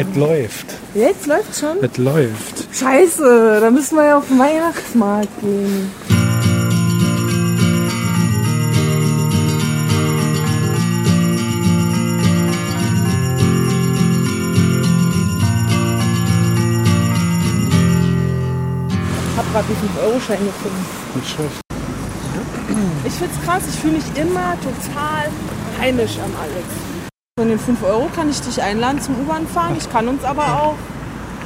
[0.00, 0.66] Es läuft.
[0.94, 1.76] Jetzt läuft schon?
[1.82, 2.74] Es läuft.
[2.74, 5.90] Scheiße, da müssen wir ja auf den Weihnachtsmarkt gehen.
[19.28, 20.86] Ich hab gerade einen 5-Euro-Schein gefunden.
[23.04, 25.28] Ich find's krass, ich fühle mich immer total
[25.78, 26.64] heimisch am Alex.
[27.38, 29.74] Von den 5 Euro kann ich dich einladen zum U-Bahn fahren.
[29.78, 30.74] Ich kann uns aber auch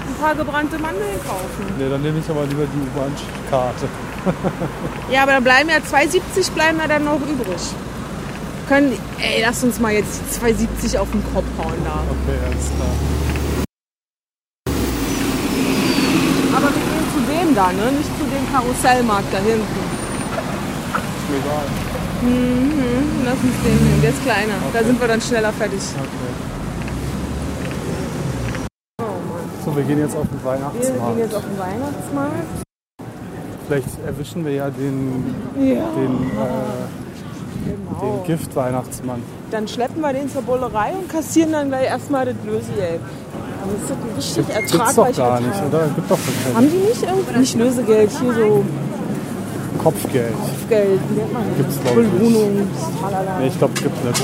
[0.08, 1.72] ein paar gebrannte Mandeln kaufen.
[1.78, 3.88] Nee, dann nehme ich aber lieber die U-Bahn-Karte.
[5.12, 7.60] Ja, aber dann bleiben ja 2,70 bleiben ja dann noch übrig.
[8.66, 12.00] Können, ey, lass uns mal jetzt die 2,70 auf den Kopf hauen da.
[12.08, 12.88] Okay, alles klar.
[16.56, 17.92] Aber wir gehen zu dem da, ne?
[17.92, 19.60] Nicht zu dem Karussellmarkt da hinten.
[20.96, 21.66] Ist mir egal.
[22.22, 22.73] Mhm,
[23.24, 24.54] lass uns den nehmen, der ist kleiner.
[24.72, 24.86] Da Okay.
[24.88, 25.80] sind wir dann schneller fertig.
[25.98, 26.08] Okay.
[29.00, 29.64] Oh Mann.
[29.64, 31.14] So, wir gehen jetzt auf den Wir Weihnachtsmarkt.
[31.14, 32.46] gehen jetzt auf den Weihnachtsmarkt.
[33.66, 38.00] Vielleicht erwischen wir ja den, Ja, den, äh, genau.
[38.20, 39.22] den Gift-Weihnachtsmann.
[39.50, 43.00] Dann schleppen wir den zur Bullerei und kassieren dann gleich erstmal das Lösegeld.
[43.62, 45.86] Aber das ist doch ein richtig Gibt's doch ertragreicher gar nicht, oder?
[45.94, 46.18] Gibt doch
[46.54, 48.64] Haben die nicht irgendwie nicht Lösegeld, hier so
[49.84, 50.32] Kopfgeld.
[50.70, 51.58] Geld, wie nennt man das?
[51.58, 52.08] Gibt's, glaub ich.
[52.10, 52.66] Belohnung.
[53.38, 54.22] Nee, ich glaube, gibt nicht.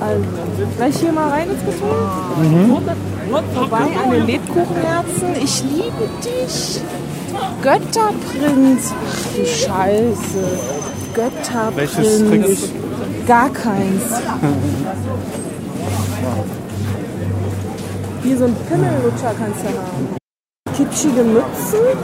[0.00, 0.24] Also,
[0.76, 2.82] gleich hier mal rein ins Beton.
[3.54, 5.36] Vorbei an den Lebkuchenherzen.
[5.40, 6.80] Ich liebe dich.
[7.62, 8.92] Götterprinz.
[8.92, 10.58] Ach du Scheiße.
[11.14, 11.76] Götterprinz.
[11.76, 12.72] Welches trinke ich?
[13.28, 14.02] Gar keins.
[18.22, 20.16] Hier so ein Pimmellutscher kannst du haben.
[20.76, 21.98] Kitschige Mützen.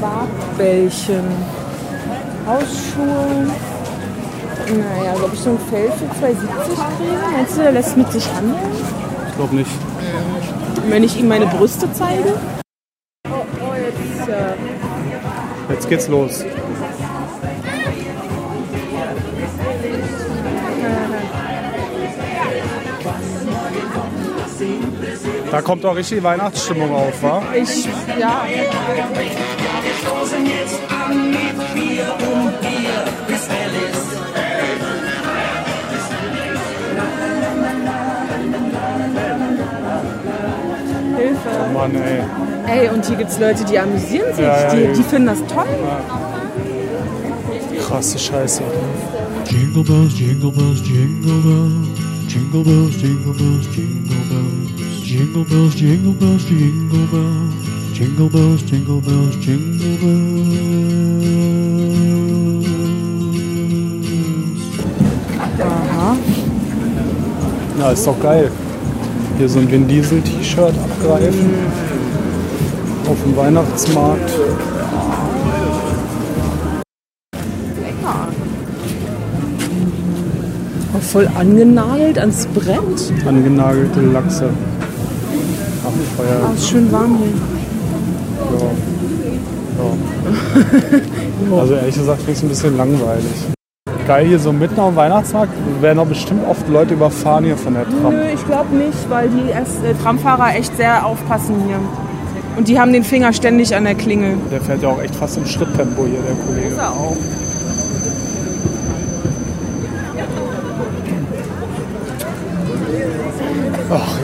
[0.00, 1.24] Bartbällchen.
[2.46, 3.46] Hausschuhe.
[4.66, 7.32] Naja, glaube ich, so ein Fell für 2,70 kriegen.
[7.36, 8.56] Meinst du, der lässt mit sich handeln?
[9.28, 9.70] Ich glaube nicht.
[10.76, 12.34] Und wenn ich ihm meine Brüste zeige?
[13.28, 16.44] Oh, oh, jetzt, äh, Jetzt geht's los.
[25.54, 27.40] Da kommt auch richtig Weihnachtsstimmung auf, wa?
[27.54, 27.86] ich,
[28.18, 28.44] ja,
[41.16, 41.38] Hilfe.
[41.72, 42.24] Mann, ey.
[42.66, 44.44] Ey, und hier gibt es Leute, die amüsieren sich.
[44.44, 44.92] Ja, ja, die, ja.
[44.92, 45.68] die finden das toll.
[47.80, 48.64] Krasse Scheiße.
[49.48, 51.88] Jingle bells, jingle bells, jingle bells.
[52.26, 54.13] Jingle bells, jingle bells, jingle bells.
[55.14, 57.54] Jingle bells, jingle bells, jingle bells.
[57.96, 60.58] Jingle bells, jingle bells, jingle bells.
[65.60, 66.16] Aha.
[67.78, 68.50] Ja, ist doch geil.
[69.38, 71.50] Hier so ein Vin Diesel T-Shirt abgreifen.
[73.06, 74.32] Auf dem Weihnachtsmarkt.
[77.80, 78.28] Lecker.
[80.92, 83.12] Auch voll angenagelt ans Brett.
[83.24, 84.50] Angenagelte Lachse.
[86.16, 86.48] Feuer.
[86.48, 87.32] Ah, ist schön warm hier.
[88.58, 88.66] Ja.
[89.78, 91.00] Ja.
[91.60, 93.24] Also ehrlich gesagt finde ich es ein bisschen langweilig.
[94.06, 97.84] Geil, hier so mitten am Weihnachtsmarkt werden doch bestimmt oft Leute überfahren hier von der
[97.84, 98.14] Tram.
[98.14, 101.78] Nö, ich glaube nicht, weil die erst, äh, Tramfahrer echt sehr aufpassen hier.
[102.56, 104.36] Und die haben den Finger ständig an der Klingel.
[104.50, 106.76] Der fährt ja auch echt fast im Schritttempo hier, der Kollege.
[106.76, 107.16] er auch.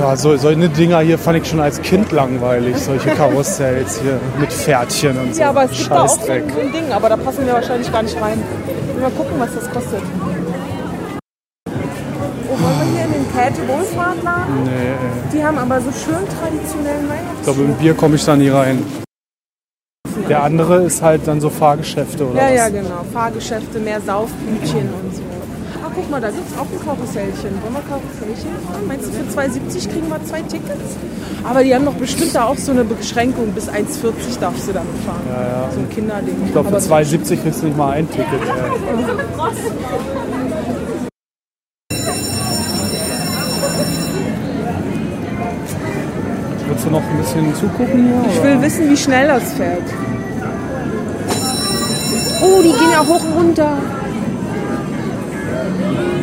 [0.00, 2.76] Ja, so, solche Dinger hier fand ich schon als Kind langweilig.
[2.78, 5.40] Solche Karussells hier mit Pferdchen und so.
[5.40, 7.52] Ja, aber es gibt da auch so ein, so ein Ding, aber da passen wir
[7.52, 8.42] wahrscheinlich gar nicht rein.
[9.00, 10.02] Mal gucken, was das kostet.
[11.68, 14.64] Oh, wollen wir hier in den Käthe Wohlfahrtladen?
[14.64, 15.30] Nee.
[15.32, 17.08] Die haben aber so schön traditionellen
[17.38, 18.84] ich glaube, im Bier komme ich da nie rein.
[20.28, 22.54] Der andere ist halt dann so Fahrgeschäfte oder Ja, was?
[22.56, 23.04] ja, genau.
[23.12, 25.22] Fahrgeschäfte, mehr Saufblütchen und so.
[25.90, 27.62] Ach, guck mal, da gibt es auch ein Karussellchen.
[27.62, 28.86] Wollen wir Karussellchen fahren?
[28.86, 30.96] Meinst du, für 2,70 kriegen wir zwei Tickets?
[31.42, 33.52] Aber die haben doch bestimmt da auch so eine Beschränkung.
[33.52, 35.22] Bis 1,40 darfst du damit fahren.
[35.28, 35.70] Ja, ja.
[35.72, 36.36] So ein Kinderding.
[36.46, 38.28] Ich glaube, für Aber 2,70 kriegst du nicht mal ein Ticket.
[38.30, 38.70] Ey.
[46.68, 48.32] Willst du noch ein bisschen zugucken hier?
[48.32, 49.82] Ich will wissen, wie schnell das fährt.
[52.42, 53.76] Oh, die gehen ja hoch und runter.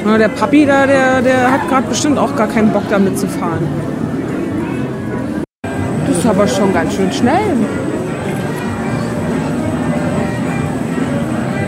[0.07, 3.27] Na, der Papi da, der, der hat gerade bestimmt auch gar keinen Bock damit zu
[3.27, 3.67] fahren.
[6.07, 7.57] Das ist aber schon ganz schön schnell.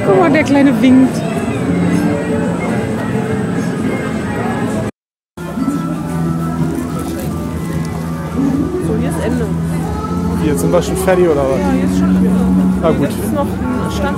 [0.05, 1.13] Guck mal, der Kleine winkt.
[8.87, 9.45] So, hier ist Ende.
[10.45, 11.59] Jetzt sind wir schon fertig oder was?
[11.59, 12.29] Ja, hier ist schon Ende.
[12.81, 13.01] Na gut.
[13.01, 14.17] Jetzt ist noch ein Stand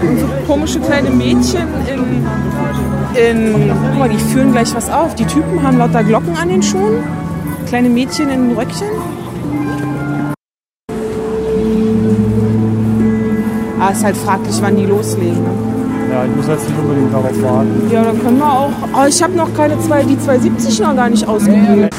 [0.00, 2.26] so komische kleine Mädchen in,
[3.14, 3.72] in.
[3.82, 5.14] Guck mal, die führen gleich was auf.
[5.14, 7.02] Die Typen haben lauter Glocken an den Schuhen.
[7.66, 8.88] Kleine Mädchen in Röckchen.
[13.80, 15.42] Ah, ist halt fraglich, wann die loslegen.
[15.42, 15.50] Ne?
[16.10, 17.90] Ja, ich muss jetzt nicht unbedingt darauf warten.
[17.90, 18.72] Ja, dann können wir auch.
[18.94, 21.94] Oh, ich habe noch keine zwei, die 270 noch gar nicht ausgewählt.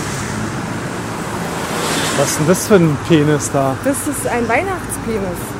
[2.17, 3.75] Was ist denn das für ein Penis da?
[3.85, 5.58] Das ist ein Weihnachtspenis.